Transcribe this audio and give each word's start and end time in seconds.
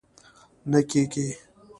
نه 0.71 0.79
کېږي! 0.89 1.27